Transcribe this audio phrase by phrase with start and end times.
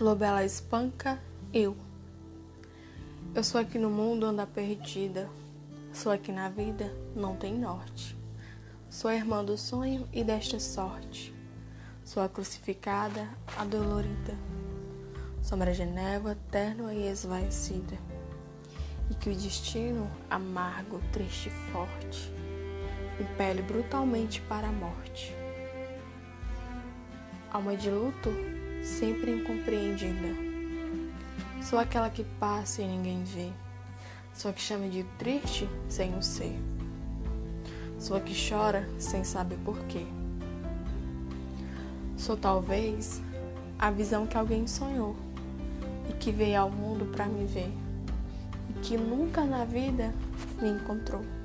[0.00, 1.20] Flor bela espanca,
[1.52, 1.76] eu.
[3.34, 5.28] Eu sou aqui no mundo anda perdida.
[5.92, 8.16] Sou aqui na vida, não tem norte.
[8.88, 11.34] Sou a irmã do sonho e desta sorte.
[12.02, 13.28] Sou a crucificada,
[13.58, 14.38] a dolorida.
[15.42, 17.98] Sombra de névoa, térnua e esvaecida.
[19.10, 22.32] E que o destino, amargo, triste e forte,
[23.20, 25.36] impele brutalmente para a morte.
[27.52, 28.30] Alma de luto,
[28.82, 30.28] sempre incompreendida.
[31.62, 33.50] Sou aquela que passa e ninguém vê.
[34.34, 36.58] Sou a que chama de triste sem o ser.
[37.98, 40.06] Sou a que chora sem saber porquê.
[42.16, 43.20] Sou talvez
[43.78, 45.16] a visão que alguém sonhou
[46.08, 47.72] e que veio ao mundo para me ver
[48.70, 50.14] e que nunca na vida
[50.60, 51.39] me encontrou.